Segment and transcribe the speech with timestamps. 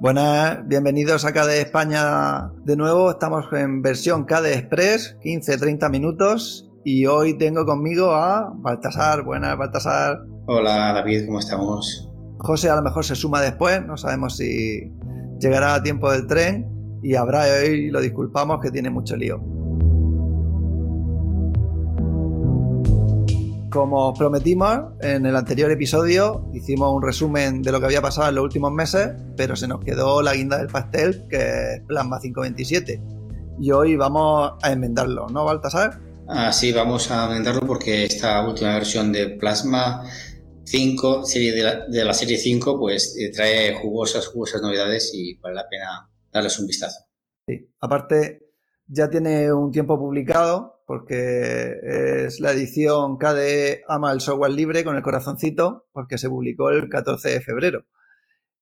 [0.00, 3.10] Buenas, bienvenidos a KDE España de nuevo.
[3.10, 6.70] Estamos en versión KDE Express, 15-30 minutos.
[6.84, 9.24] Y hoy tengo conmigo a Baltasar.
[9.24, 10.20] Buenas, Baltasar.
[10.46, 12.08] Hola, David, ¿cómo estamos?
[12.38, 14.88] José a lo mejor se suma después, no sabemos si
[15.40, 17.00] llegará a tiempo del tren.
[17.02, 19.40] Y habrá hoy, lo disculpamos, que tiene mucho lío.
[23.70, 28.30] Como os prometimos, en el anterior episodio hicimos un resumen de lo que había pasado
[28.30, 32.18] en los últimos meses, pero se nos quedó la guinda del pastel, que es Plasma
[32.18, 33.02] 527.
[33.60, 36.00] Y hoy vamos a enmendarlo, ¿no, Baltasar?
[36.28, 40.02] Ah, sí, vamos a enmendarlo porque esta última versión de Plasma
[40.64, 45.68] 5, serie de, la, serie 5, pues eh, trae jugosas, jugosas novedades y vale la
[45.68, 47.00] pena darles un vistazo.
[47.46, 48.47] Sí, aparte
[48.88, 51.74] ya tiene un tiempo publicado, porque
[52.24, 56.88] es la edición KDE Ama el software libre con el corazoncito, porque se publicó el
[56.88, 57.84] 14 de febrero.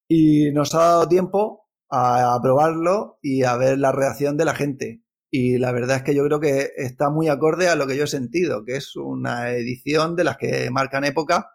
[0.08, 5.02] Y nos ha dado tiempo a, probarlo y a ver la reacción de la gente.
[5.30, 8.04] Y la verdad es que yo creo que está muy acorde a lo que yo
[8.04, 11.50] he sentido, que es una edición de las que marcan época,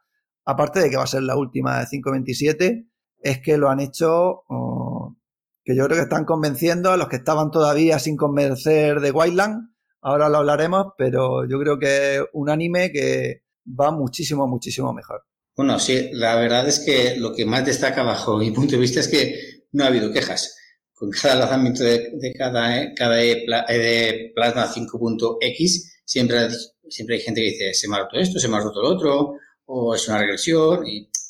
[0.46, 2.88] aparte de que va a ser la última de 527,
[3.22, 5.16] es que lo han hecho, oh,
[5.64, 9.72] que yo creo que están convenciendo a los que estaban todavía sin convencer de Wildland,
[10.02, 15.24] ahora lo hablaremos, pero yo creo que es un anime que va muchísimo, muchísimo mejor.
[15.56, 19.00] Bueno, sí, la verdad es que lo que más destaca bajo mi punto de vista
[19.00, 20.58] es que no ha habido quejas.
[20.94, 26.50] Con cada lanzamiento de, cada, cada e, e de Plasma 5.x, siempre,
[26.90, 28.90] siempre hay gente que dice, se me ha roto esto, se me ha roto lo
[28.90, 29.34] otro,
[29.66, 30.84] o es una regresión,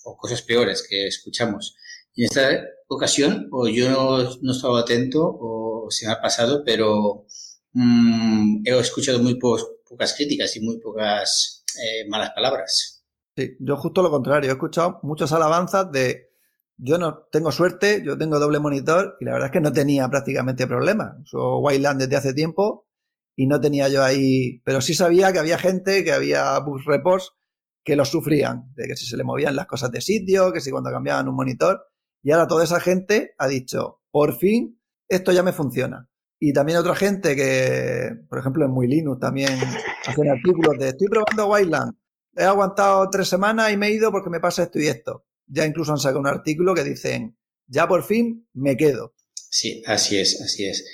[0.04, 1.76] o cosas peores que escuchamos.
[2.14, 2.50] Y esta
[2.96, 7.26] ocasión, o yo no, no estaba atento, o se me ha pasado, pero
[7.74, 13.04] Mm, he escuchado muy pocas críticas y muy pocas eh, malas palabras.
[13.36, 16.32] Sí, yo justo lo contrario, he escuchado muchas alabanzas de
[16.78, 20.10] yo no tengo suerte, yo tengo doble monitor y la verdad es que no tenía
[20.10, 21.16] prácticamente problemas.
[21.22, 22.88] Uso Wildland desde hace tiempo
[23.36, 27.32] y no tenía yo ahí, pero sí sabía que había gente, que había bus reports
[27.84, 30.72] que lo sufrían, de que si se le movían las cosas de sitio, que si
[30.72, 31.88] cuando cambiaban un monitor.
[32.24, 36.10] Y ahora toda esa gente ha dicho, por fin, esto ya me funciona.
[36.40, 39.50] Y también otra gente que, por ejemplo, en Muy Linux también
[40.06, 41.94] hacen artículos de estoy probando Wildland,
[42.36, 45.26] he aguantado tres semanas y me he ido porque me pasa esto y esto.
[45.48, 47.38] Ya incluso han sacado un artículo que dicen,
[47.68, 49.14] ya por fin me quedo.
[49.34, 50.86] Sí, así es, así es.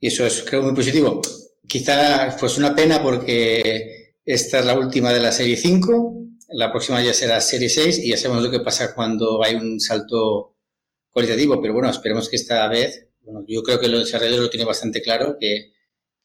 [0.00, 1.22] Y eso es, creo, muy positivo.
[1.66, 7.02] Quizá pues una pena porque esta es la última de la serie 5, la próxima
[7.02, 10.53] ya será serie 6 y ya sabemos lo que pasa cuando hay un salto
[11.14, 14.66] cualitativo, pero bueno, esperemos que esta vez bueno, yo creo que los desarrolladores lo tienen
[14.66, 15.72] bastante claro, que,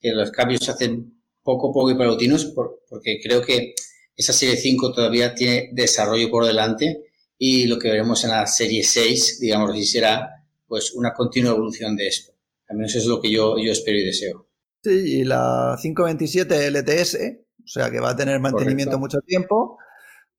[0.01, 2.53] los cambios se hacen poco poco y paulatinos,
[2.89, 3.73] porque creo que
[4.16, 7.05] esa serie 5 todavía tiene desarrollo por delante
[7.38, 11.95] y lo que veremos en la serie 6, digamos así, será pues una continua evolución
[11.95, 12.33] de esto.
[12.69, 14.47] Al menos eso es lo que yo, yo espero y deseo.
[14.83, 17.17] Sí, y la 527 LTS,
[17.63, 19.77] o sea que va a tener mantenimiento mucho tiempo,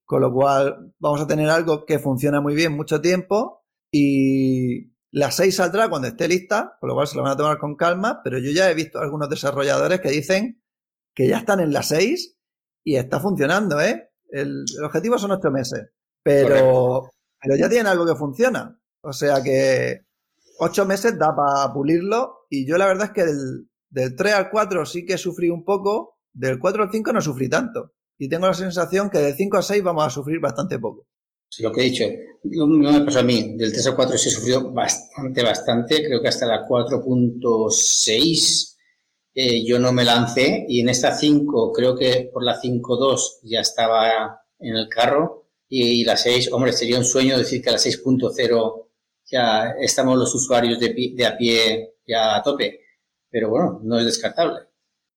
[0.05, 3.60] con lo cual vamos a tener algo que funciona muy bien mucho tiempo
[3.91, 7.57] y la 6 saldrá cuando esté lista, con lo cual se lo van a tomar
[7.57, 10.63] con calma, pero yo ya he visto algunos desarrolladores que dicen
[11.13, 12.37] que ya están en la 6
[12.85, 14.09] y está funcionando, ¿eh?
[14.29, 15.89] El, objetivo son 8 meses,
[16.23, 17.09] pero,
[17.41, 18.79] pero ya tienen algo que funciona.
[19.03, 20.05] O sea que
[20.59, 24.49] 8 meses da para pulirlo y yo la verdad es que del, del 3 al
[24.49, 27.91] 4 sí que sufrí un poco, del 4 al 5 no sufrí tanto.
[28.17, 31.10] Y tengo la sensación que del 5 al 6 vamos a sufrir bastante poco
[31.59, 32.05] lo que he dicho,
[32.43, 33.55] no me pasó a mí.
[33.57, 36.05] Del 3 al 4 se sufrió bastante, bastante.
[36.05, 38.77] Creo que hasta la 4.6
[39.33, 40.65] eh, yo no me lancé.
[40.67, 45.47] Y en esta 5, creo que por la 5.2 ya estaba en el carro.
[45.67, 48.87] Y, la 6, hombre, sería un sueño decir que a la 6.0
[49.25, 52.81] ya estamos los usuarios de, de a pie ya a tope.
[53.29, 54.59] Pero bueno, no es descartable.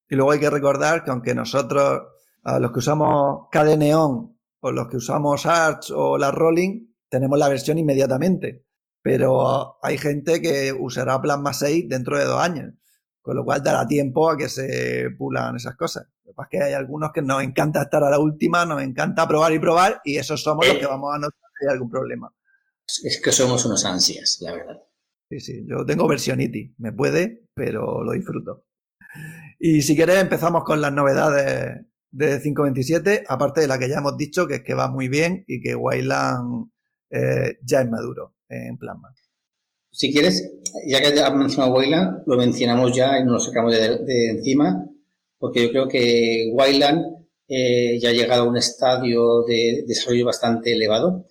[0.09, 2.03] Y luego hay que recordar que aunque nosotros,
[2.45, 4.34] a los que usamos KDNeon,
[4.65, 8.65] o los que usamos Arch o la Rolling, tenemos la versión inmediatamente.
[9.03, 12.73] Pero hay gente que usará Plasma 6 dentro de dos años,
[13.21, 16.07] con lo cual dará tiempo a que se pulan esas cosas.
[16.25, 18.83] Lo que pasa es que hay algunos que nos encanta estar a la última, nos
[18.83, 21.91] encanta probar y probar, y esos somos los que vamos a notar si hay algún
[21.91, 22.35] problema.
[22.87, 24.81] Es que somos unos ansias, la verdad.
[25.29, 28.65] Sí, sí, yo tengo Versionity, me puede, pero lo disfruto.
[29.59, 31.85] Y si queréis empezamos con las novedades
[32.15, 35.45] de 527, aparte de la que ya hemos dicho, que es que va muy bien
[35.49, 36.71] y que Wayland
[37.11, 39.13] eh, ya es maduro en plasma.
[39.91, 40.53] Si quieres,
[40.87, 44.87] ya que has mencionado Wayland, lo mencionamos ya y nos lo sacamos de, encima,
[45.39, 50.73] porque yo creo que Wayland eh, ya ha llegado a un estadio de desarrollo bastante
[50.73, 51.27] elevado.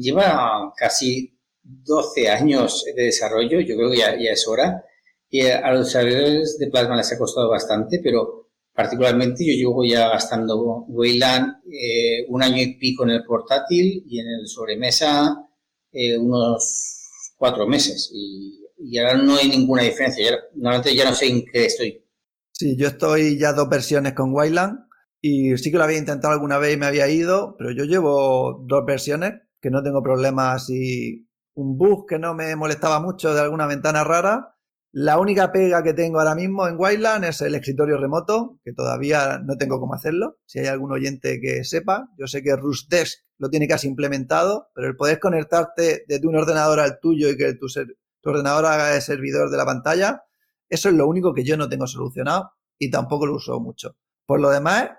[0.00, 4.84] Lleva casi 12 años de desarrollo, yo creo que ya, ya es hora.
[5.30, 8.43] Y a los desarrolladores de Plasma les ha costado bastante, pero
[8.74, 14.18] particularmente yo llevo ya gastando Wayland eh, un año y pico en el portátil y
[14.18, 15.48] en el sobremesa
[15.92, 18.10] eh, unos cuatro meses.
[18.12, 18.60] Y,
[18.98, 20.38] ahora no hay ninguna diferencia.
[20.54, 22.04] normalmente ya no sé en qué estoy.
[22.52, 24.78] Sí, yo estoy ya dos versiones con Wayland
[25.20, 28.62] y sí que lo había intentado alguna vez y me había ido, pero yo llevo
[28.66, 33.40] dos versiones que no tengo problemas y un bug que no me molestaba mucho de
[33.40, 34.53] alguna ventana rara.
[34.96, 39.40] La única pega que tengo ahora mismo en Wildland es el escritorio remoto, que todavía
[39.44, 40.38] no tengo cómo hacerlo.
[40.46, 42.54] Si hay algún oyente que sepa, yo sé que
[42.88, 47.36] Desk lo tiene casi implementado, pero el poder conectarte desde un ordenador al tuyo y
[47.36, 50.22] que tu, tu ordenador haga el servidor de la pantalla,
[50.68, 53.96] eso es lo único que yo no tengo solucionado y tampoco lo uso mucho.
[54.24, 54.90] Por lo demás,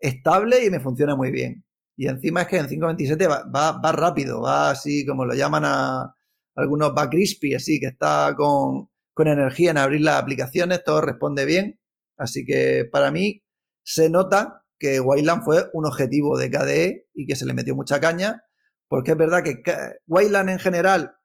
[0.00, 1.64] estable y me funciona muy bien.
[1.94, 3.44] Y encima es que en 527 va,
[3.80, 6.16] va, rápido, va así como lo llaman a
[6.56, 11.46] algunos, va crispy, así que está con, con energía en abrir las aplicaciones, todo responde
[11.46, 11.80] bien.
[12.18, 13.42] Así que para mí
[13.82, 17.98] se nota que Wayland fue un objetivo de KDE y que se le metió mucha
[17.98, 18.44] caña,
[18.88, 19.62] porque es verdad que
[20.06, 21.16] Wayland en general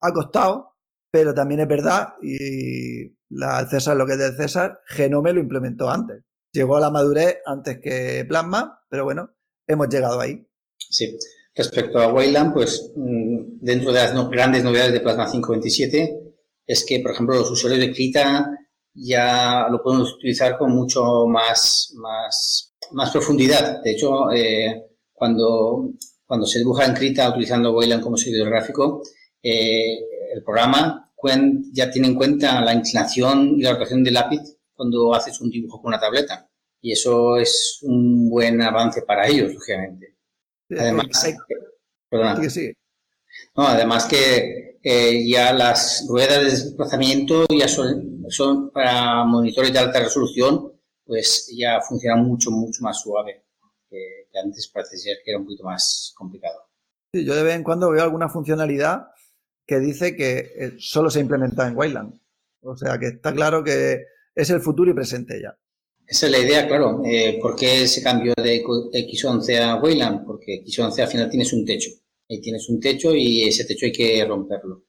[0.00, 0.76] ha costado,
[1.10, 5.90] pero también es verdad, y la, César lo que es del César, Genome lo implementó
[5.90, 6.22] antes
[6.52, 9.30] llegó a la madurez antes que Plasma, pero bueno,
[9.66, 10.46] hemos llegado ahí.
[10.76, 11.16] Sí.
[11.54, 16.19] Respecto a Wayland, pues mm, dentro de las grandes novedades de Plasma 527
[16.70, 18.48] es que, por ejemplo, los usuarios de Krita
[18.94, 23.82] ya lo podemos utilizar con mucho más, más, más profundidad.
[23.82, 25.90] De hecho, eh, cuando,
[26.24, 29.02] cuando se dibuja en Krita utilizando Wayland como servidor gráfico,
[29.42, 29.98] eh,
[30.32, 31.12] el programa
[31.72, 34.40] ya tiene en cuenta la inclinación y la rotación del lápiz
[34.72, 36.48] cuando haces un dibujo con una tableta.
[36.80, 40.16] Y eso es un buen avance para ellos, lógicamente.
[40.70, 41.34] Además, que,
[43.56, 49.78] No, además que eh, ya las ruedas de desplazamiento ya son, son para monitores de
[49.78, 50.72] alta resolución,
[51.04, 53.44] pues ya funcionan mucho, mucho más suave.
[53.88, 56.60] Que, antes parece ser que era un poquito más complicado.
[57.12, 59.08] Sí, yo de vez en cuando veo alguna funcionalidad
[59.66, 62.20] que dice que eh, solo se implementa en Wayland.
[62.62, 64.04] O sea que está claro que
[64.34, 65.56] es el futuro y presente ya.
[66.06, 67.02] Esa es la idea, claro.
[67.04, 70.24] Eh, ¿Por qué ese cambio de X11 a Wayland?
[70.26, 71.90] Porque X11 al final tienes un techo.
[72.30, 74.84] Ahí tienes un techo y ese techo hay que romperlo.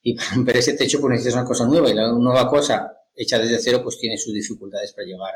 [0.00, 3.38] Y para romper ese techo pues necesitas una cosa nueva y la nueva cosa hecha
[3.38, 5.34] desde cero pues tiene sus dificultades para llegar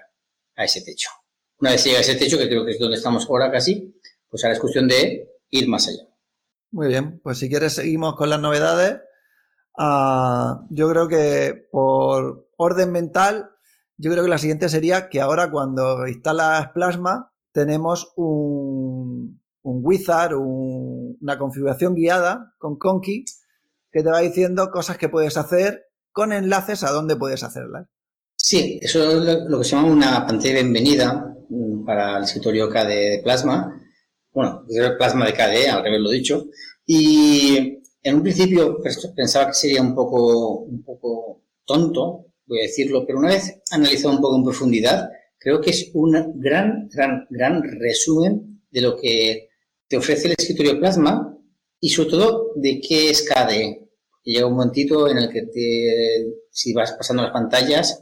[0.57, 1.11] a ese techo.
[1.59, 3.95] Una vez llega a ese techo, que creo que es donde estamos ahora casi,
[4.29, 6.09] pues ahora es cuestión de ir más allá.
[6.71, 9.01] Muy bien, pues si quieres seguimos con las novedades.
[9.77, 13.51] Ah, yo creo que por orden mental,
[13.99, 21.39] yo creo que la siguiente sería que ahora cuando instalas Plasma tenemos un, wizard, una
[21.39, 23.25] configuración guiada con Conky
[23.93, 27.87] que te va diciendo cosas que puedes hacer con enlaces a dónde puedes hacerlas.
[28.37, 32.71] Sí, eso es lo que se llama una pantalla de bienvenida mm, para el escritorio
[32.71, 33.81] KDE de Plasma.
[34.33, 36.47] Bueno, el Plasma de KDE, al revés lo dicho.
[36.87, 38.79] Y en un principio
[39.15, 44.15] pensaba que sería un poco, un poco tonto, voy a decirlo, pero una vez analizado
[44.15, 49.50] un poco en profundidad, creo que es un gran, gran, gran resumen de lo que
[49.91, 51.37] te ofrece el escritorio Plasma
[51.81, 53.89] y sobre todo de qué es KDE.
[54.23, 58.01] Llega un momentito en el que te, si vas pasando las pantallas,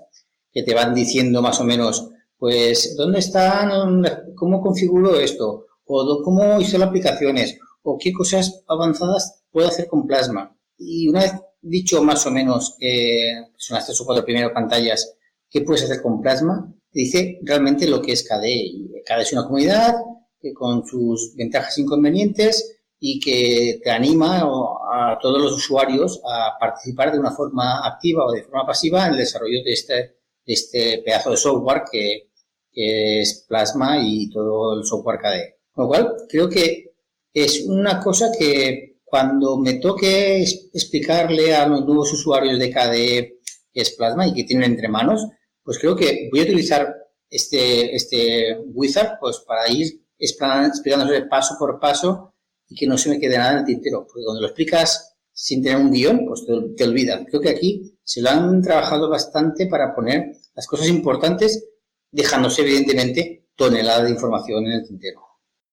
[0.52, 4.02] que te van diciendo más o menos, pues, ¿dónde están?
[4.34, 5.64] ¿Cómo configuro esto?
[5.86, 7.58] ¿O cómo hice las aplicaciones?
[7.82, 10.54] ¿O qué cosas avanzadas puedo hacer con Plasma.
[10.76, 15.16] Y una vez dicho más o menos, eh, son las tres o cuatro primeras pantallas,
[15.48, 19.02] qué puedes hacer con Plasma, te dice realmente lo que es KDE.
[19.06, 19.94] KDE es una comunidad
[20.40, 26.58] que con sus ventajas e inconvenientes y que te anima a todos los usuarios a
[26.58, 31.02] participar de una forma activa o de forma pasiva en el desarrollo de este, este
[31.04, 32.30] pedazo de software que,
[32.72, 35.58] que es Plasma y todo el software KDE.
[35.72, 36.92] Con lo cual, creo que
[37.32, 43.38] es una cosa que cuando me toque explicarle a los nuevos usuarios de KDE
[43.72, 45.26] qué es Plasma y qué tienen entre manos,
[45.62, 46.94] pues creo que voy a utilizar
[47.30, 52.34] este, este wizard pues para ir explicándose paso por paso
[52.66, 54.06] y que no se me quede nada en el tintero.
[54.06, 57.24] Porque cuando lo explicas sin tener un guion, pues te, te olvidan.
[57.24, 61.68] Creo que aquí se lo han trabajado bastante para poner las cosas importantes,
[62.10, 65.20] dejándose evidentemente tonelada de información en el tintero.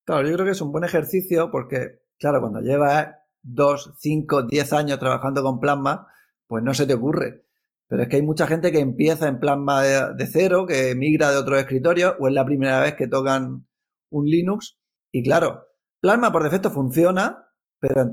[0.03, 3.07] Claro, yo creo que es un buen ejercicio porque, claro, cuando llevas
[3.41, 6.07] dos, cinco, diez años trabajando con Plasma,
[6.47, 7.45] pues no se te ocurre.
[7.87, 11.37] Pero es que hay mucha gente que empieza en Plasma de, cero, que migra de
[11.37, 13.67] otro escritorio, o es la primera vez que tocan
[14.09, 14.77] un Linux.
[15.11, 15.65] Y claro,
[16.01, 18.11] Plasma por defecto funciona, pero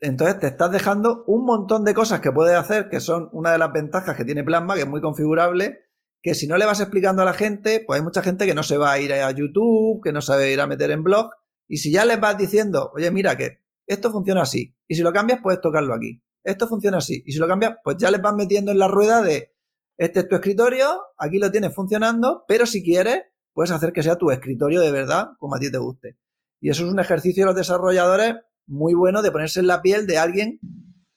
[0.00, 3.58] Entonces te estás dejando un montón de cosas que puedes hacer, que son una de
[3.58, 5.78] las ventajas que tiene Plasma, que es muy configurable,
[6.22, 8.62] que si no le vas explicando a la gente, pues hay mucha gente que no
[8.62, 11.30] se va a ir a YouTube, que no sabe ir a meter en blog,
[11.68, 15.12] y si ya les vas diciendo, oye, mira que esto funciona así, y si lo
[15.12, 18.34] cambias puedes tocarlo aquí, esto funciona así, y si lo cambias, pues ya les vas
[18.34, 19.52] metiendo en la rueda de,
[19.98, 20.86] este es tu escritorio,
[21.18, 23.22] aquí lo tienes funcionando, pero si quieres,
[23.52, 26.16] puedes hacer que sea tu escritorio de verdad, como a ti te guste.
[26.60, 30.06] Y eso es un ejercicio de los desarrolladores muy bueno de ponerse en la piel
[30.06, 30.60] de alguien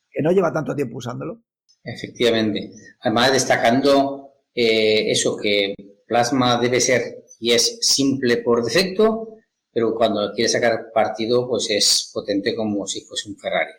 [0.09, 1.43] que no lleva tanto tiempo usándolo.
[1.83, 2.71] Efectivamente.
[3.01, 5.75] Además, destacando eh, eso, que
[6.07, 9.35] Plasma debe ser y es simple por defecto,
[9.71, 13.73] pero cuando quiere sacar partido, pues es potente como si fuese un Ferrari.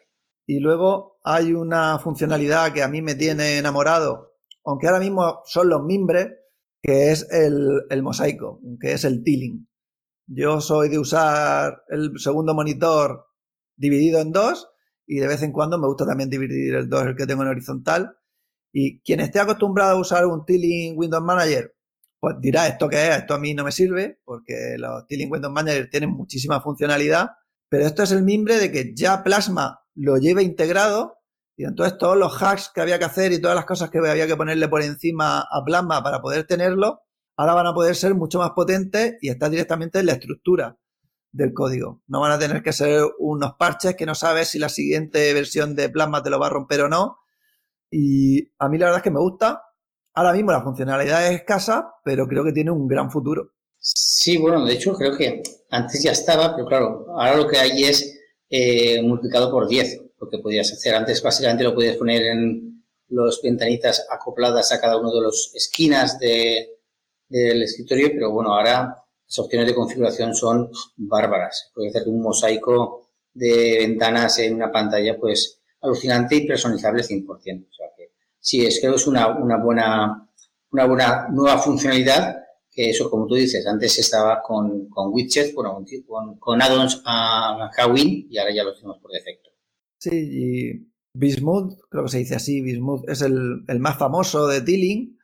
[0.46, 4.34] Y luego hay una funcionalidad que a mí me tiene enamorado,
[4.64, 6.28] aunque ahora mismo son los mimbres,
[6.86, 9.68] que es el, el mosaico, que es el tiling.
[10.28, 13.26] Yo soy de usar el segundo monitor
[13.76, 14.68] dividido en dos
[15.04, 17.48] y de vez en cuando me gusta también dividir el dos, el que tengo en
[17.48, 18.16] horizontal.
[18.72, 21.74] Y quien esté acostumbrado a usar un Tiling Windows Manager,
[22.20, 25.52] pues dirá esto que es, esto a mí no me sirve, porque los Tiling Windows
[25.52, 27.30] Manager tienen muchísima funcionalidad,
[27.68, 31.15] pero esto es el mimbre de que ya Plasma lo lleva integrado
[31.56, 34.26] y entonces todos los hacks que había que hacer y todas las cosas que había
[34.26, 37.00] que ponerle por encima a Plasma para poder tenerlo,
[37.36, 40.76] ahora van a poder ser mucho más potentes y está directamente en la estructura
[41.32, 42.02] del código.
[42.06, 45.74] No van a tener que ser unos parches que no sabes si la siguiente versión
[45.74, 47.18] de Plasma te lo va a romper o no.
[47.90, 49.62] Y a mí la verdad es que me gusta.
[50.14, 53.52] Ahora mismo la funcionalidad es escasa, pero creo que tiene un gran futuro.
[53.78, 57.84] Sí, bueno, de hecho creo que antes ya estaba, pero claro, ahora lo que hay
[57.84, 60.94] es eh, multiplicado por 10, lo que podías hacer.
[60.94, 66.18] Antes básicamente lo podías poner en los ventanitas acopladas a cada uno de los esquinas
[66.18, 66.76] de,
[67.28, 68.96] del escritorio, pero bueno, ahora
[69.26, 71.70] las opciones de configuración son bárbaras.
[71.74, 77.28] Puede hacer un mosaico de ventanas en una pantalla, pues alucinante y personalizable 100%.
[77.28, 77.38] O
[77.72, 80.28] sea que sí, es que es una, una, buena,
[80.70, 85.82] una buena nueva funcionalidad que eso, como tú dices, antes estaba con, con widgets, bueno,
[86.06, 89.45] con, con add-ons a Hawin y ahora ya lo tenemos por defecto.
[89.98, 94.60] Sí, y Bismuth, creo que se dice así, Bismuth es el, el más famoso de
[94.60, 95.18] Tiling,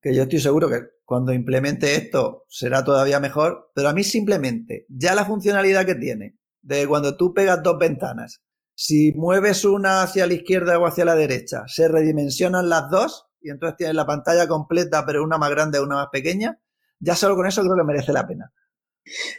[0.00, 4.86] que yo estoy seguro que cuando implemente esto será todavía mejor, pero a mí simplemente
[4.88, 8.42] ya la funcionalidad que tiene de cuando tú pegas dos ventanas,
[8.74, 13.50] si mueves una hacia la izquierda o hacia la derecha, se redimensionan las dos y
[13.50, 16.58] entonces tienes la pantalla completa, pero una más grande o una más pequeña,
[16.98, 18.52] ya solo con eso creo que merece la pena.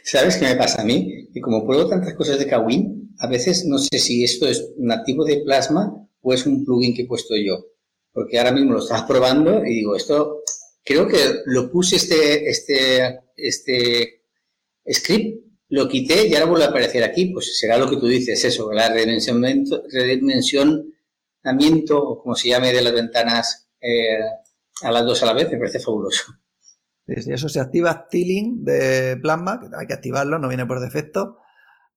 [0.04, 1.28] ¿Sabes qué me pasa a mí?
[1.34, 5.24] Que como pruebo tantas cosas de Kawin, a veces no sé si esto es nativo
[5.24, 7.66] de Plasma o es un plugin que he puesto yo.
[8.12, 10.42] Porque ahora mismo lo estás probando y digo, esto
[10.84, 14.22] creo que lo puse este, este, este
[14.90, 17.26] script, lo quité y ahora vuelve a aparecer aquí.
[17.26, 22.82] Pues será lo que tú dices, eso, la redimensionamiento, redimensionamiento, o como se llame, de
[22.82, 24.18] las ventanas eh,
[24.82, 26.24] a las dos a la vez, me parece fabuloso.
[27.06, 31.38] Sí, eso se activa Tiling de Plasma, hay que activarlo, no viene por defecto,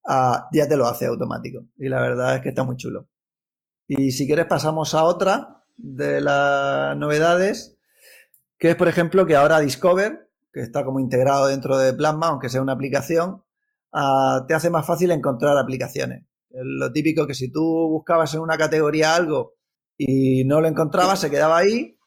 [0.05, 1.65] ya te lo hace automático.
[1.77, 3.07] Y la verdad es que está muy chulo.
[3.87, 7.77] Y si quieres pasamos a otra de las novedades,
[8.57, 12.49] que es, por ejemplo, que ahora Discover, que está como integrado dentro de Plasma, aunque
[12.49, 13.43] sea una aplicación,
[13.93, 16.25] ah, te hace más fácil encontrar aplicaciones.
[16.49, 19.55] Lo típico que si tú buscabas en una categoría algo
[19.97, 21.99] y no lo encontrabas, se quedaba ahí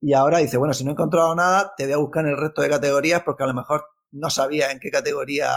[0.00, 2.36] y ahora dice, bueno, si no he encontrado nada, te voy a buscar en el
[2.38, 5.48] resto de categorías porque a lo mejor no sabías en qué categoría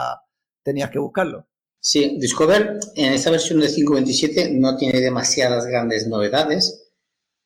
[0.63, 1.48] tenías que buscarlo.
[1.79, 6.89] Sí, Discover en esta versión de 5.27 no tiene demasiadas grandes novedades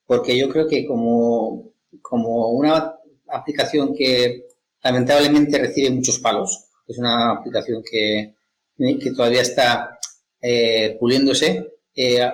[0.05, 1.71] porque yo creo que como
[2.01, 2.95] como una
[3.29, 4.47] aplicación que
[4.83, 6.65] lamentablemente recibe muchos palos.
[6.87, 8.35] Es una aplicación que,
[8.77, 9.99] que todavía está
[10.41, 12.31] eh, puliéndose, eh,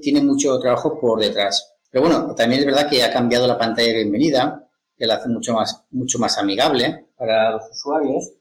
[0.00, 1.74] tiene, mucho trabajo por detrás.
[1.90, 5.28] Pero bueno, también es verdad que ha cambiado la pantalla de bienvenida, que la hace
[5.28, 8.32] mucho más, mucho más amigable para los usuarios.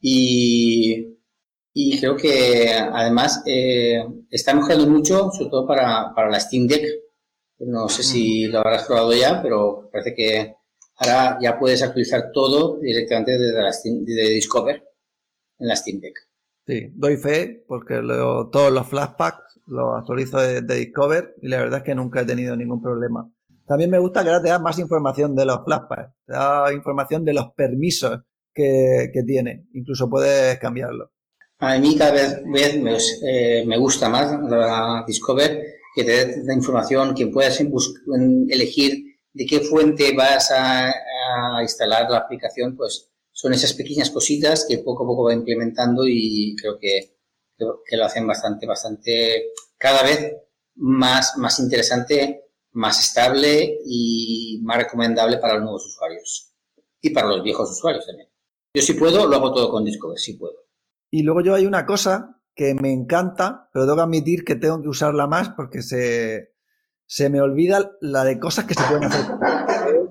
[0.00, 1.18] Y,
[1.82, 6.84] y creo que además eh, está mejorando mucho, sobre todo para, para la Steam Deck,
[7.60, 10.54] no sé si lo habrás probado ya, pero parece que
[10.96, 14.82] ahora ya puedes actualizar todo directamente desde la Steam, de Discover
[15.58, 16.18] en la Steam Deck.
[16.66, 17.94] Sí, doy fe porque
[18.52, 22.56] todos los flashbacks los actualizo de, Discover y la verdad es que nunca he tenido
[22.56, 23.30] ningún problema.
[23.66, 27.24] También me gusta que ahora te da más información de los flashbacks, te da información
[27.24, 28.20] de los permisos
[28.52, 31.12] que, tiene, incluso puedes cambiarlo.
[31.60, 36.54] A mí cada vez, me, eh, me gusta más la Discover que te dé la
[36.54, 40.92] información, que puedas elegir de qué fuente vas a,
[41.62, 46.56] instalar la aplicación, pues son esas pequeñas cositas que poco a poco va implementando y
[46.56, 47.16] creo que,
[47.56, 50.32] que, lo hacen bastante, bastante, cada vez
[50.76, 56.52] más, más interesante, más estable y más recomendable para los nuevos usuarios.
[57.02, 58.28] Y para los viejos usuarios también.
[58.74, 60.69] Yo si puedo, lo hago todo con Discover, si puedo.
[61.10, 64.80] Y luego yo hay una cosa que me encanta, pero tengo que admitir que tengo
[64.82, 66.52] que usarla más porque se,
[67.06, 69.26] se me olvida la de cosas que se pueden hacer.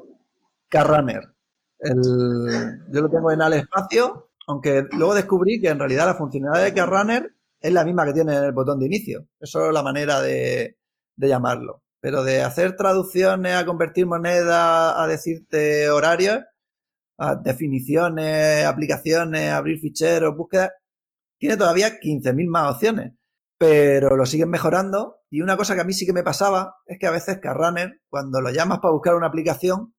[0.69, 1.33] Carrunner.
[1.81, 6.73] yo lo tengo en al espacio, aunque luego descubrí que en realidad la funcionalidad de
[6.73, 9.27] Carrunner es la misma que tiene en el botón de inicio.
[9.39, 10.77] Es la manera de,
[11.17, 11.83] llamarlo.
[11.99, 16.39] Pero de hacer traducciones, a convertir moneda, a decirte horarios,
[17.17, 20.71] a definiciones, aplicaciones, abrir ficheros, búsquedas,
[21.39, 23.13] tiene todavía 15.000 más opciones.
[23.57, 25.17] Pero lo siguen mejorando.
[25.29, 28.01] Y una cosa que a mí sí que me pasaba es que a veces Carrunner,
[28.09, 29.95] cuando lo llamas para buscar una aplicación,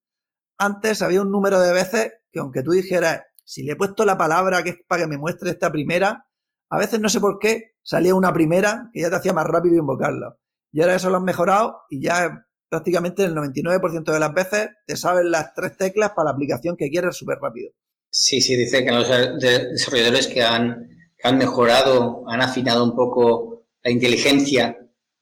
[0.58, 4.16] antes había un número de veces que aunque tú dijeras, si le he puesto la
[4.16, 6.26] palabra que es para que me muestre esta primera,
[6.70, 9.76] a veces no sé por qué salía una primera que ya te hacía más rápido
[9.76, 10.36] invocarla.
[10.72, 14.96] Y ahora eso lo han mejorado y ya prácticamente el 99% de las veces te
[14.96, 17.72] saben las tres teclas para la aplicación que quieres súper rápido.
[18.10, 19.08] Sí, sí, dice que los
[19.40, 20.88] desarrolladores que han,
[21.22, 24.78] han mejorado, han afinado un poco la inteligencia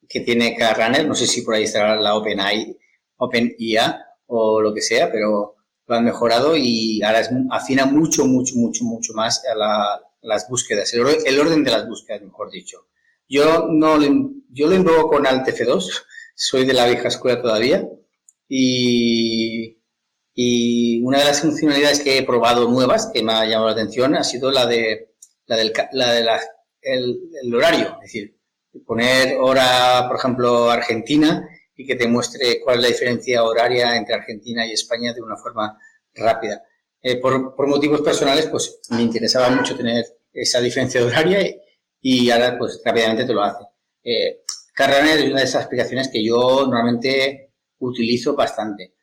[0.08, 2.76] que tiene cada runner, no sé si por ahí estará la OpenAI,
[3.16, 8.84] OpenIA o lo que sea, pero lo han mejorado y ahora afina mucho, mucho, mucho,
[8.84, 12.86] mucho más a la, las búsquedas, el, orden de las búsquedas, mejor dicho.
[13.28, 13.98] Yo no
[14.50, 17.86] yo lo invoco con Alt F2, soy de la vieja escuela todavía,
[18.48, 19.78] y,
[20.34, 24.14] y una de las funcionalidades que he probado nuevas que me ha llamado la atención
[24.16, 25.14] ha sido la de
[25.48, 26.40] la del la de la,
[26.80, 28.38] el, el horario, es decir,
[28.86, 34.14] poner hora, por ejemplo, Argentina y que te muestre cuál es la diferencia horaria entre
[34.14, 35.78] Argentina y España de una forma
[36.14, 36.62] rápida.
[37.00, 41.40] Eh, por, por, motivos personales, pues me interesaba mucho tener esa diferencia horaria
[42.00, 43.64] y, ahora pues rápidamente te lo hace.
[44.02, 44.42] Eh,
[44.80, 48.94] es una de esas aplicaciones que yo normalmente utilizo bastante.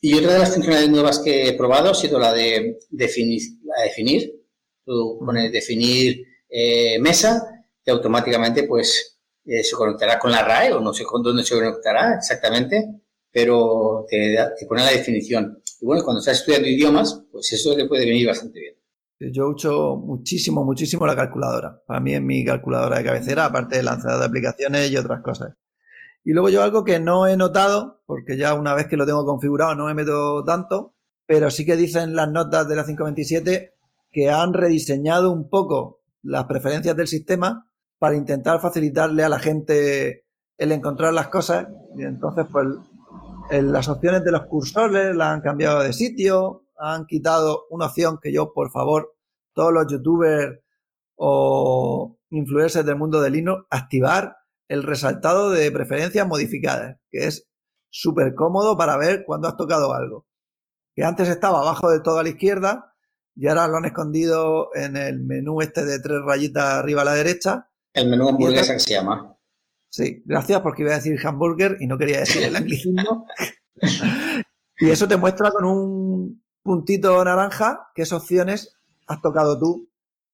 [0.00, 3.40] Y otra de las funcionalidades nuevas que he probado ha sido la de definir.
[3.64, 4.35] La definir.
[4.86, 10.80] Tú pones definir eh, mesa y automáticamente pues eh, se conectará con la RAE o
[10.80, 15.60] no sé con dónde se conectará exactamente, pero te, te pone la definición.
[15.80, 18.76] Y bueno, cuando estás estudiando idiomas, pues eso le puede venir bastante bien.
[19.18, 21.82] Yo uso muchísimo, muchísimo la calculadora.
[21.86, 25.54] Para mí es mi calculadora de cabecera, aparte de lanzador de aplicaciones y otras cosas.
[26.22, 29.24] Y luego yo algo que no he notado, porque ya una vez que lo tengo
[29.24, 30.94] configurado no me meto tanto,
[31.24, 33.75] pero sí que dicen las notas de la 527
[34.10, 40.26] que han rediseñado un poco las preferencias del sistema para intentar facilitarle a la gente
[40.58, 41.66] el encontrar las cosas.
[41.96, 42.66] Y entonces, pues
[43.50, 48.32] las opciones de los cursores las han cambiado de sitio, han quitado una opción que
[48.32, 49.14] yo, por favor,
[49.54, 50.60] todos los youtubers
[51.14, 54.36] o influencers del mundo del Linux, activar
[54.68, 57.48] el resaltado de preferencias modificadas, que es
[57.88, 60.26] súper cómodo para ver cuando has tocado algo.
[60.94, 62.95] Que antes estaba abajo de todo a la izquierda
[63.36, 67.14] y ahora lo han escondido en el menú este de tres rayitas arriba a la
[67.14, 67.68] derecha.
[67.92, 69.36] El menú hamburguesa que se llama.
[69.90, 73.26] Sí, gracias porque iba a decir hamburger y no quería decir el anglicismo.
[74.78, 78.74] y eso te muestra con un puntito naranja qué opciones
[79.06, 79.88] has tocado tú.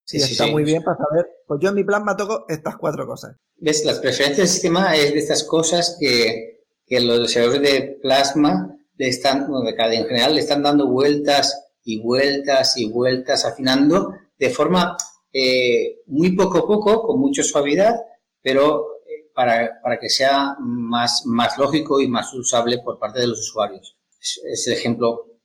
[0.04, 1.26] Sí, y está muy bien para saber.
[1.46, 3.36] Pues yo en mi plan me toco estas cuatro cosas.
[3.56, 3.84] ¿Ves?
[3.84, 9.08] Las preferencias del sistema es de estas cosas que, que los desarrolladores de plasma le
[9.08, 14.50] están, bueno, de en general, le están dando vueltas y vueltas y vueltas, afinando de
[14.50, 14.96] forma
[15.32, 17.94] eh, muy poco a poco, con mucha suavidad,
[18.42, 18.92] pero
[19.34, 23.96] para, para que sea más, más lógico y más usable por parte de los usuarios.
[24.20, 25.38] Es, el ejemplo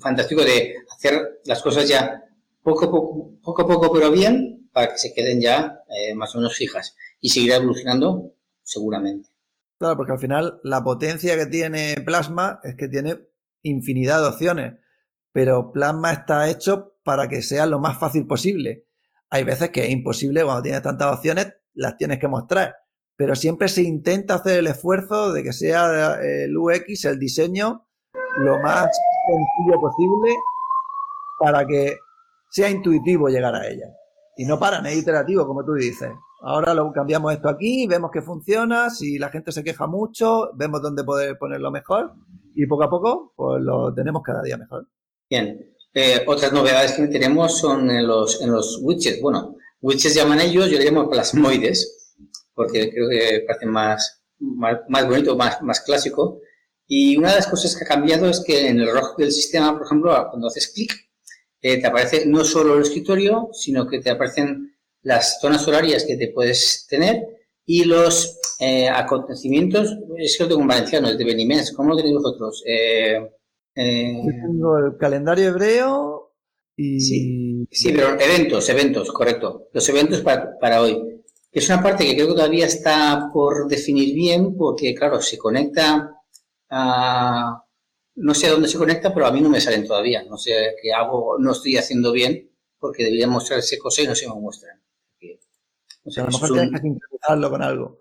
[0.00, 2.24] fantástico de hacer las cosas ya
[2.62, 6.38] poco a poco, poco, poco pero bien, para que se queden ya eh, más o
[6.38, 9.28] menos fijas y seguirá evolucionando seguramente.
[9.78, 13.18] Claro, porque al final la potencia que tiene Plasma es que tiene
[13.62, 14.74] infinidad de opciones,
[15.32, 18.86] pero Plasma está hecho para que sea lo más fácil posible.
[19.30, 22.76] Hay veces que es imposible cuando tienes tantas opciones, las tienes que mostrar
[23.16, 27.86] pero siempre se intenta hacer el esfuerzo de que sea el UX, el diseño,
[28.38, 28.88] lo más
[29.26, 30.34] sencillo posible
[31.38, 31.98] para que
[32.50, 33.86] sea intuitivo llegar a ella.
[34.36, 36.10] Y no para, es iterativo, como tú dices.
[36.40, 40.82] Ahora lo cambiamos esto aquí, vemos que funciona, si la gente se queja mucho, vemos
[40.82, 42.14] dónde poder ponerlo mejor
[42.56, 44.88] y poco a poco pues lo tenemos cada día mejor.
[45.32, 45.74] Bien.
[45.94, 49.18] Eh, otras novedades que tenemos son en los, en los widgets.
[49.22, 52.18] Bueno, widgets llaman ellos, yo le llamo plasmoides
[52.54, 56.40] porque creo que parece más, más, bonito, más, más clásico.
[56.86, 59.72] Y una de las cosas que ha cambiado es que en el reloj del sistema,
[59.72, 60.92] por ejemplo, cuando haces clic,
[61.62, 66.18] eh, te aparece no solo el escritorio, sino que te aparecen las zonas horarias que
[66.18, 67.22] te puedes tener
[67.64, 71.96] Y los eh, acontecimientos, es que lo tengo en valenciano, es de Benimés, ¿cómo lo
[71.96, 72.62] tenéis vosotros?
[72.66, 73.18] Eh,
[73.74, 76.34] eh, tengo el calendario hebreo
[76.76, 77.00] y...
[77.00, 79.68] Sí, sí, pero eventos, eventos, correcto.
[79.72, 81.22] Los eventos para, para hoy.
[81.50, 86.16] Es una parte que creo que todavía está por definir bien porque, claro, se conecta
[86.70, 87.64] a...
[88.14, 90.22] No sé a dónde se conecta, pero a mí no me salen todavía.
[90.24, 94.28] No sé qué hago, no estoy haciendo bien porque debería mostrarse cosas y no se
[94.28, 94.82] me muestran.
[96.04, 97.98] O sea, a lo mejor tienes que sincronizarlo con algo.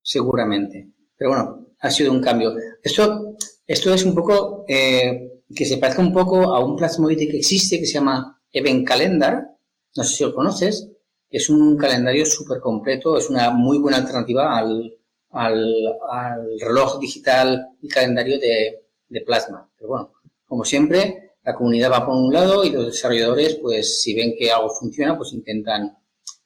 [0.00, 0.90] Seguramente.
[1.16, 2.54] Pero bueno, ha sido un cambio.
[2.82, 3.36] Esto,
[3.72, 7.78] esto es un poco eh, que se parece un poco a un plasmoide que existe
[7.78, 9.56] que se llama Event Calendar.
[9.96, 10.90] No sé si lo conoces.
[11.30, 14.94] Es un calendario súper completo, es una muy buena alternativa al,
[15.30, 19.66] al, reloj digital y calendario de, de plasma.
[19.78, 20.12] Pero bueno,
[20.46, 24.52] como siempre, la comunidad va por un lado y los desarrolladores, pues si ven que
[24.52, 25.96] algo funciona, pues intentan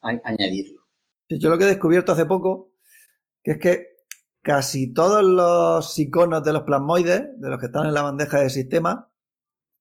[0.01, 0.81] añadirlo.
[1.27, 2.71] Yo lo que he descubierto hace poco,
[3.43, 3.96] que es que
[4.47, 8.49] casi todos los iconos de los plasmoides, de los que están en la bandeja de
[8.49, 9.11] sistema,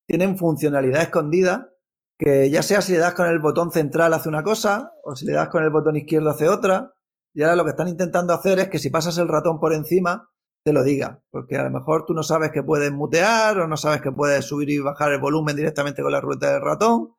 [0.09, 1.70] tienen funcionalidad escondida
[2.18, 5.24] que ya sea si le das con el botón central hace una cosa o si
[5.24, 6.94] le das con el botón izquierdo hace otra.
[7.33, 10.31] Y ahora lo que están intentando hacer es que si pasas el ratón por encima,
[10.64, 11.22] te lo diga.
[11.31, 14.46] Porque a lo mejor tú no sabes que puedes mutear o no sabes que puedes
[14.46, 17.14] subir y bajar el volumen directamente con la rueda del ratón.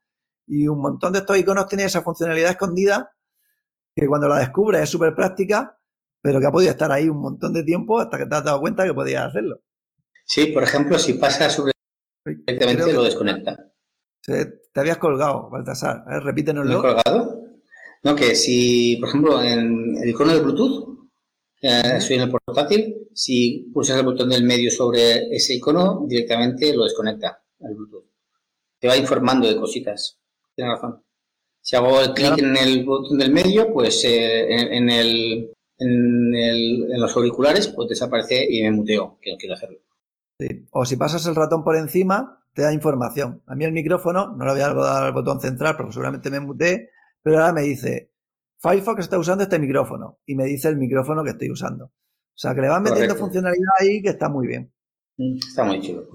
[0.45, 3.13] Y un montón de estos iconos tienen esa funcionalidad escondida
[3.95, 5.76] que cuando la descubres es súper práctica,
[6.27, 8.59] pero que ha podido estar ahí un montón de tiempo hasta que te has dado
[8.59, 9.61] cuenta que podías hacerlo.
[10.25, 11.71] Sí, por ejemplo, si pasa sobre
[12.25, 13.71] directamente lo desconecta.
[14.25, 16.03] Te habías colgado, Baltasar.
[16.05, 16.69] A ver, repítenoslo.
[16.69, 17.43] ¿Me he colgado?
[18.03, 20.99] No, que si, por ejemplo, en el icono de Bluetooth,
[21.61, 26.83] estoy en el portátil, si pulsas el botón del medio sobre ese icono, directamente lo
[26.83, 28.11] desconecta el Bluetooth.
[28.77, 30.19] Te va informando de cositas.
[30.53, 31.01] Tienes razón.
[31.61, 37.15] Si hago el clic en el botón del medio, pues eh, en, el, en, los
[37.15, 39.79] auriculares, pues desaparece y me muteo, que no quiero hacerlo.
[40.39, 40.65] Sí.
[40.71, 43.41] O si pasas el ratón por encima, te da información.
[43.47, 46.39] A mí el micrófono, no le voy a dar al botón central porque seguramente me
[46.39, 46.89] muteé,
[47.21, 48.11] pero ahora me dice,
[48.59, 51.85] Firefox está usando este micrófono y me dice el micrófono que estoy usando.
[51.85, 54.71] O sea, que le van metiendo funcionalidad ahí que está muy bien.
[55.17, 56.07] Mm, está muy chido.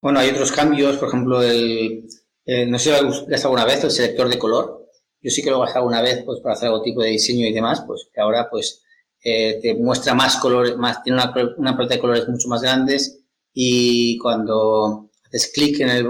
[0.00, 2.04] Bueno, hay otros cambios, por ejemplo, el,
[2.44, 4.88] eh, no sé si lo has gastado alguna vez el selector de color.
[5.20, 7.46] Yo sí que lo he gastado una vez pues, para hacer algún tipo de diseño
[7.46, 8.84] y demás, pues que ahora pues
[9.22, 13.20] eh, te muestra más colores, más, tiene una, una paleta de colores mucho más grandes
[13.52, 16.08] y cuando haces clic en el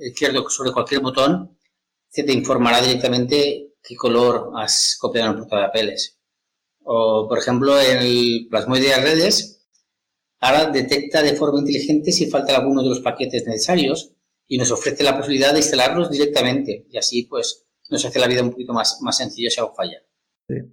[0.00, 1.56] izquierdo sobre cualquier botón,
[2.08, 6.18] se te informará directamente qué color has copiado en el papeles.
[6.82, 9.66] O, por ejemplo, el plasmoide de redes,
[10.40, 14.12] ahora detecta de forma inteligente si falta alguno de los paquetes necesarios
[14.48, 18.42] y nos ofrece la posibilidad de instalarlos directamente y así pues nos hace la vida
[18.42, 20.02] un poquito más, más sencilla si algo falla.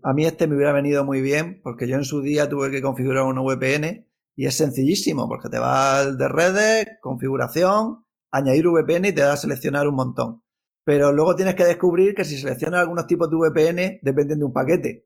[0.03, 2.81] A mí este me hubiera venido muy bien porque yo en su día tuve que
[2.81, 9.05] configurar una VPN y es sencillísimo porque te va al de redes, configuración, añadir VPN
[9.05, 10.43] y te da a seleccionar un montón.
[10.83, 14.53] Pero luego tienes que descubrir que si seleccionas algunos tipos de VPN dependen de un
[14.53, 15.05] paquete.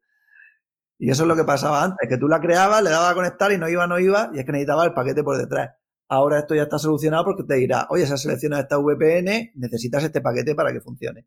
[0.99, 3.51] Y eso es lo que pasaba antes, que tú la creabas, le dabas a conectar
[3.51, 5.71] y no iba, no iba, y es que necesitaba el paquete por detrás.
[6.07, 10.03] Ahora esto ya está solucionado porque te dirá, oye, se ha seleccionado esta VPN, necesitas
[10.03, 11.25] este paquete para que funcione.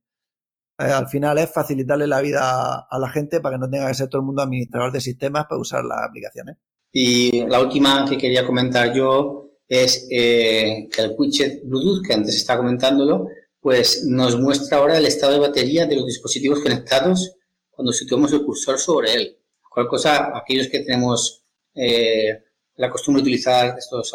[0.78, 3.94] Eh, al final es facilitarle la vida a la gente para que no tenga que
[3.94, 6.56] ser todo el mundo administrador de sistemas para usar las aplicaciones.
[6.92, 12.36] Y la última que quería comentar yo es eh, que el widget Bluetooth, que antes
[12.36, 13.28] estaba comentándolo,
[13.60, 17.36] pues nos muestra ahora el estado de batería de los dispositivos conectados
[17.70, 19.38] cuando situamos el cursor sobre él.
[19.68, 22.42] Cual cosa, aquellos que tenemos eh,
[22.76, 24.12] la costumbre de utilizar estos,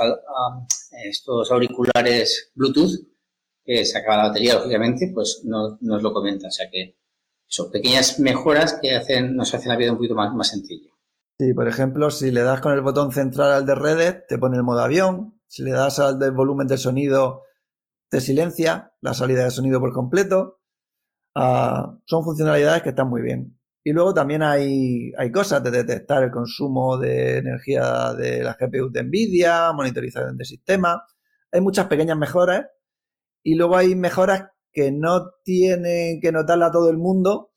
[1.04, 2.91] estos auriculares Bluetooth,
[3.69, 6.47] que se acaba la batería, lógicamente, pues nos, nos lo comenta.
[6.47, 6.97] O sea que
[7.45, 10.89] son pequeñas mejoras que nos hacen la vida un poquito más, más sencilla.
[11.39, 14.58] Sí, por ejemplo, si le das con el botón central al de redes, te pone
[14.58, 15.39] el modo avión.
[15.47, 17.43] Si le das al del volumen del sonido,
[18.10, 20.62] te silencia la salida de sonido por completo.
[21.36, 23.60] Ah, son funcionalidades que están muy bien.
[23.84, 28.89] Y luego también hay, hay cosas de detectar el consumo de energía de las GPU
[28.91, 31.03] de NVIDIA, monitorización de sistema.
[31.51, 32.65] Hay muchas pequeñas mejoras
[33.43, 37.52] y luego hay mejoras que no tienen que notarla a todo el mundo,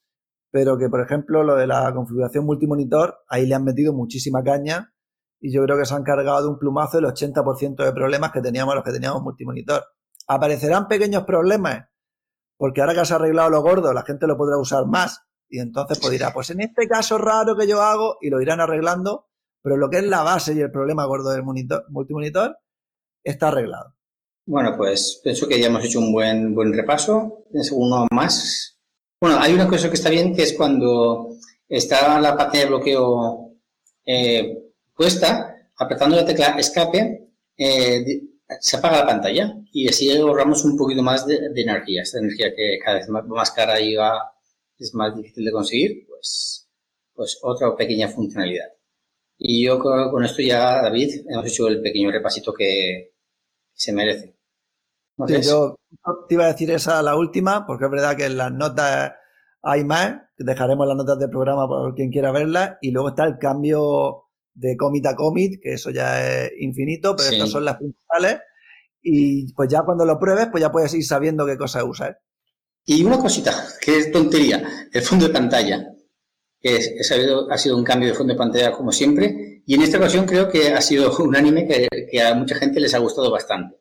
[0.51, 4.95] pero que, por ejemplo, lo de la configuración multimonitor, ahí le han metido muchísima caña
[5.41, 8.41] y yo creo que se han cargado de un plumazo el 80% de problemas que
[8.41, 9.83] teníamos los que teníamos multimonitor.
[10.29, 11.89] ¿Aparecerán pequeños problemas?
[12.57, 15.59] Porque ahora que se ha arreglado lo gordo, la gente lo podrá usar más y
[15.59, 19.29] entonces pues dirá, pues en este caso raro que yo hago y lo irán arreglando,
[19.63, 22.57] pero lo que es la base y el problema gordo del monitor, multimonitor
[23.25, 23.95] está arreglado.
[24.45, 27.45] Bueno, pues pienso que ya hemos hecho un buen, buen repaso.
[27.51, 28.77] Tienes uno más.
[29.21, 31.37] Bueno, hay una cosa que está bien que es cuando
[31.69, 33.55] está la pantalla de bloqueo
[34.05, 34.59] eh,
[34.95, 38.05] puesta, apretando la tecla escape, eh,
[38.61, 42.03] se apaga la pantalla y así ahorramos un poquito más de, energía.
[42.03, 44.33] Esta energía que cada vez más, cara y va,
[44.79, 46.69] es más difícil de conseguir, pues,
[47.15, 48.67] pues otra pequeña funcionalidad.
[49.39, 53.12] Y yo con esto ya, David, hemos hecho el pequeño repasito que
[53.83, 54.37] se merece.
[55.43, 55.77] yo
[56.29, 59.13] te iba a decir esa la última, porque es verdad que en las notas
[59.61, 63.39] hay más, dejaremos las notas del programa por quien quiera verlas, y luego está el
[63.39, 68.39] cambio de commit a commit, que eso ya es infinito, pero estas son las principales.
[69.03, 72.21] Y pues ya cuando lo pruebes, pues ya puedes ir sabiendo qué cosa usar.
[72.85, 75.89] Y una cosita, que es tontería, el fondo de pantalla.
[76.61, 77.11] Que es,
[77.51, 79.52] ha sido un cambio de fondo de pantalla como siempre.
[79.65, 82.95] Y en esta ocasión creo que ha sido un anime que, a mucha gente les
[82.95, 83.77] ha gustado bastante.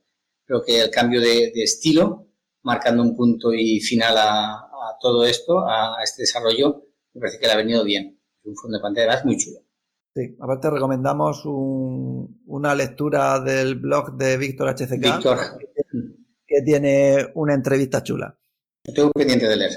[0.46, 2.28] Creo que el cambio de, estilo,
[2.64, 4.68] marcando un punto y final a,
[5.00, 8.20] todo esto, a, este desarrollo, me parece que le ha venido bien.
[8.44, 9.60] Un fondo de pantalla es muy chulo.
[10.14, 15.00] Sí, aparte recomendamos una lectura del blog de Víctor HCK.
[15.00, 15.38] Víctor.
[16.46, 18.38] Que, tiene una entrevista chula.
[18.84, 19.72] Estoy pendiente de leer.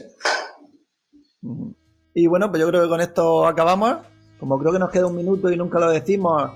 [2.14, 3.98] Y bueno, pues yo creo que con esto acabamos.
[4.44, 6.50] Como creo que nos queda un minuto y nunca lo decimos,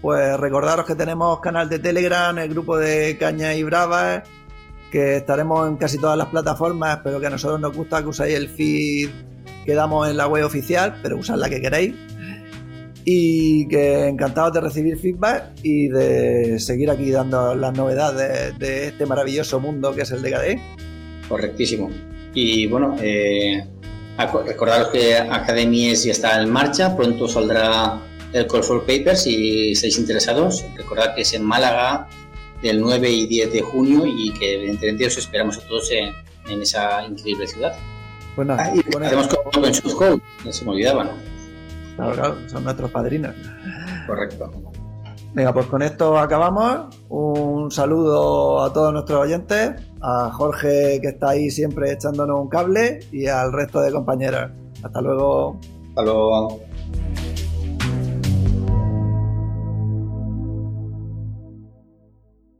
[0.00, 4.22] pues recordaros que tenemos canal de Telegram, el grupo de Caña y Bravas,
[4.92, 8.36] que estaremos en casi todas las plataformas, pero que a nosotros nos gusta que usáis
[8.36, 9.10] el feed
[9.64, 11.96] que damos en la web oficial, pero usad la que queréis
[13.04, 19.04] y que encantados de recibir feedback y de seguir aquí dando las novedades de, este
[19.04, 20.60] maravilloso mundo que es el de KDE.
[21.28, 21.90] Correctísimo.
[22.34, 23.66] Y bueno, eh,
[24.16, 28.00] recordaros que Academies ya está en marcha, pronto saldrá
[28.32, 30.64] el Call for Papers si estáis interesados.
[30.76, 32.08] Recordad que es en Málaga
[32.62, 36.14] del 9 y 10 de junio y que evidentemente os esperamos a todos en,
[36.62, 37.76] esa increíble ciudad.
[38.36, 41.16] Nada, y hacemos con, con Code, se me olvidaba,
[41.96, 43.34] Claro, claro, son nuestros padrinos.
[44.06, 44.52] Correcto.
[45.36, 46.96] Venga, pues con esto acabamos.
[47.10, 53.00] Un saludo a todos nuestros oyentes, a Jorge que está ahí siempre echándonos un cable
[53.12, 54.50] y al resto de compañeros.
[54.82, 55.60] Hasta luego.
[55.90, 56.58] Hasta luego.